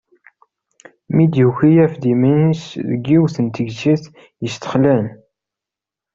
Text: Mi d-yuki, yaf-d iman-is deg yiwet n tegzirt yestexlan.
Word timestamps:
Mi 1.15 1.25
d-yuki, 1.31 1.69
yaf-d 1.75 2.03
iman-is 2.13 2.63
deg 2.89 3.03
yiwet 3.11 3.35
n 3.39 3.47
tegzirt 3.47 4.05
yestexlan. 4.43 5.05